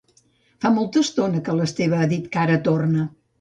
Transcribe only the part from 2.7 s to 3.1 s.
torna